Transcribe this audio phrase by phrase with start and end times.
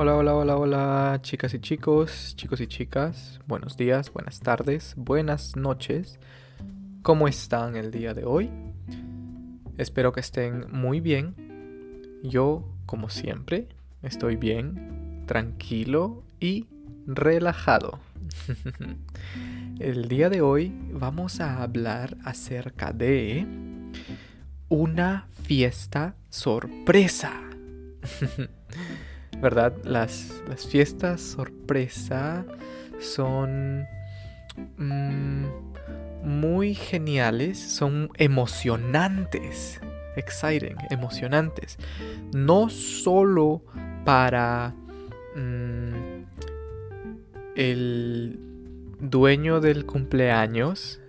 [0.00, 3.40] Hola, hola, hola, hola, chicas y chicos, chicos y chicas.
[3.48, 6.20] Buenos días, buenas tardes, buenas noches.
[7.02, 8.48] ¿Cómo están el día de hoy?
[9.76, 11.34] Espero que estén muy bien.
[12.22, 13.66] Yo, como siempre,
[14.00, 16.68] estoy bien, tranquilo y
[17.04, 17.98] relajado.
[19.80, 23.44] el día de hoy vamos a hablar acerca de
[24.68, 27.32] una fiesta sorpresa.
[29.40, 29.74] ¿Verdad?
[29.84, 32.44] Las, fiestas sorpresa
[32.98, 33.86] son
[34.76, 35.46] mm,
[36.24, 39.80] muy geniales, son emocionantes,
[40.16, 41.78] exciting, emocionantes.
[42.32, 43.62] No solo
[44.04, 44.74] para
[45.36, 46.24] mm,
[47.54, 48.38] el
[49.00, 51.00] dueño del cumpleaños,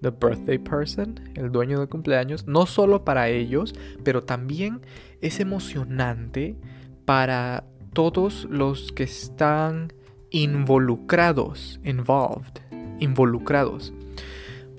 [0.00, 3.74] the birthday person, el dueño del cumpleaños, no solo para ellos,
[4.04, 4.82] pero también
[5.20, 6.56] es emocionante
[7.04, 9.92] para todos los que están
[10.30, 12.60] involucrados, involved,
[13.00, 13.92] involucrados.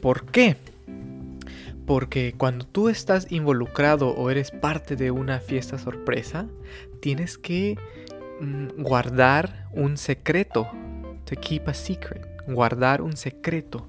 [0.02, 0.58] ¿Por qué?
[1.86, 6.48] Porque cuando tú estás involucrado o eres parte de una fiesta sorpresa,
[7.02, 7.78] tienes que
[8.42, 10.68] mm, guardar un secreto.
[11.26, 12.28] To keep a secret.
[12.48, 13.88] Guardar un secreto.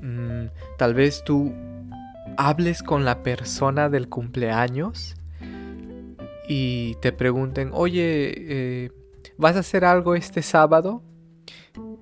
[0.00, 1.52] Mm, tal vez tú
[2.36, 5.14] hables con la persona del cumpleaños
[6.48, 8.90] y te pregunten, oye, eh,
[9.36, 11.02] ¿vas a hacer algo este sábado?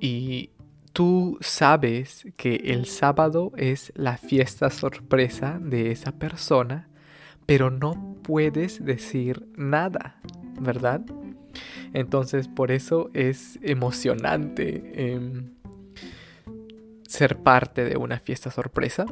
[0.01, 0.51] Y
[0.93, 6.89] tú sabes que el sábado es la fiesta sorpresa de esa persona,
[7.47, 10.21] pero no puedes decir nada,
[10.61, 11.03] ¿verdad?
[11.93, 15.55] Entonces por eso es emocionante em,
[17.07, 19.07] ser parte de una fiesta sorpresa.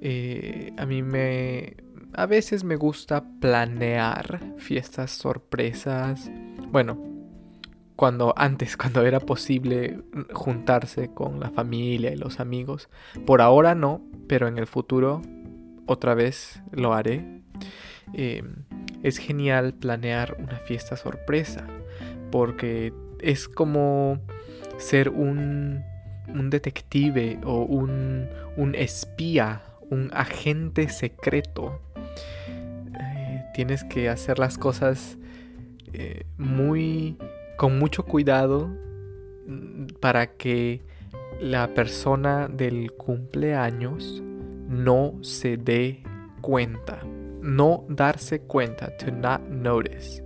[0.00, 1.76] Eh, a mí me,
[2.14, 6.30] a veces me gusta planear fiestas sorpresas.
[6.70, 6.98] Bueno,
[7.96, 12.88] cuando antes, cuando era posible juntarse con la familia y los amigos.
[13.26, 15.22] Por ahora no, pero en el futuro
[15.86, 17.42] otra vez lo haré.
[18.12, 18.64] Em,
[19.02, 21.66] es genial planear una fiesta sorpresa
[22.32, 24.18] porque es como
[24.78, 25.84] ser un,
[26.28, 31.80] un detective o un, un espía, un agente secreto
[33.60, 35.18] tienes que hacer las cosas
[35.92, 37.18] eh, muy
[37.58, 38.70] con mucho cuidado
[39.46, 40.80] mm, para que
[41.42, 44.22] la persona del cumpleaños
[44.66, 46.02] no se dé
[46.40, 47.02] cuenta.
[47.42, 50.24] No darse cuenta, to not notice.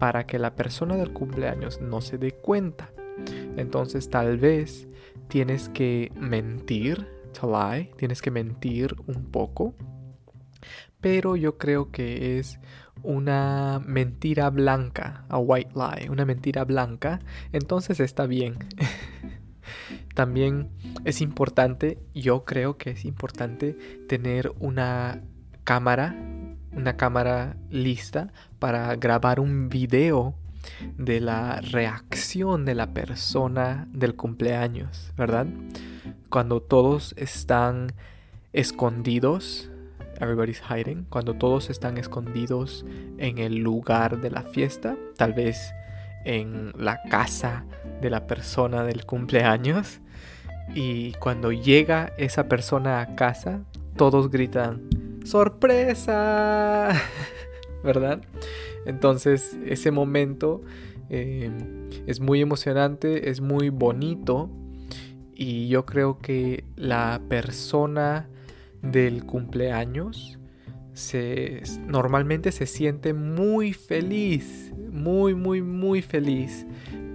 [0.00, 2.90] Para que la persona del cumpleaños no se dé cuenta.
[3.56, 4.88] Entonces tal vez
[5.28, 9.72] tienes que mentir, to lie, tienes que mentir un poco
[11.06, 12.58] pero yo creo que es
[13.04, 17.20] una mentira blanca, a white lie, una mentira blanca,
[17.52, 18.56] entonces está bien.
[20.16, 20.68] También
[21.04, 23.78] es importante, yo creo que es importante
[24.08, 25.22] tener una
[25.62, 26.16] cámara,
[26.72, 30.34] una cámara lista para grabar un video
[30.98, 35.46] de la reacción de la persona del cumpleaños, ¿verdad?
[36.30, 37.92] Cuando todos están
[38.52, 39.70] escondidos
[40.20, 42.84] Everybody's Hiding, cuando todos están escondidos
[43.18, 45.72] en el lugar de la fiesta, tal vez
[46.24, 47.64] en la casa
[48.00, 50.00] de la persona del cumpleaños.
[50.74, 53.62] Y cuando llega esa persona a casa,
[53.96, 54.88] todos gritan,
[55.24, 56.92] ¡sorpresa!
[57.84, 58.22] ¿Verdad?
[58.84, 60.62] Entonces ese momento
[61.08, 61.50] eh,
[62.06, 64.50] es muy emocionante, es muy bonito
[65.34, 68.28] y yo creo que la persona
[68.92, 70.38] del cumpleaños
[70.96, 76.66] se, normalmente se siente muy feliz, muy, muy, muy feliz,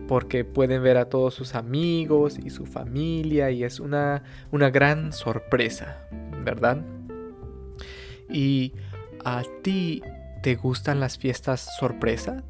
[0.07, 5.13] porque pueden ver a todos sus amigos y su familia y es una, una gran
[5.13, 6.07] sorpresa,
[6.43, 6.85] ¿verdad?
[8.29, 8.73] ¿Y
[9.25, 10.03] a ti
[10.43, 12.43] te gustan las fiestas sorpresa?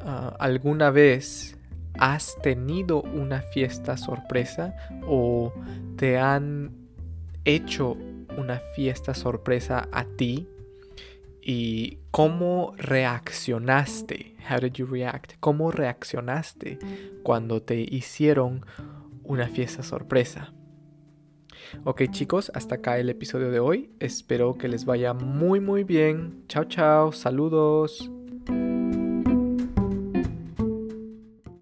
[0.00, 1.56] Ah, ¿Alguna vez
[1.98, 4.76] has tenido una fiesta sorpresa
[5.06, 5.52] o
[5.96, 6.85] te han
[7.46, 7.96] hecho
[8.36, 10.46] una fiesta sorpresa a ti
[11.40, 14.36] y cómo reaccionaste.
[14.50, 15.34] How did you react?
[15.40, 16.78] ¿Cómo reaccionaste
[17.22, 18.66] cuando te hicieron
[19.22, 20.52] una fiesta sorpresa?
[21.84, 23.90] Ok chicos, hasta acá el episodio de hoy.
[24.00, 26.44] Espero que les vaya muy muy bien.
[26.48, 28.10] Chao chao, saludos.